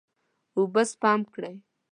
[0.57, 1.55] اوبه سپم کړئ.